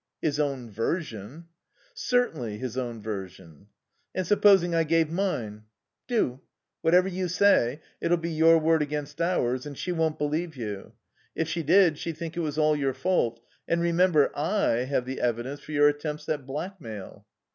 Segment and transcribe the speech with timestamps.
[0.19, 1.45] "His own version."
[1.93, 3.67] "Certainly, his own version."
[4.15, 5.65] "And supposing I gave mine?"
[6.07, 6.41] "Do.
[6.81, 10.93] Whatever you say it'll be your word against ours and she won't believe you.
[11.35, 13.41] If she did she'd think it was all your fault....
[13.67, 17.27] And remember, I have the evidence for your attempts at blackmail.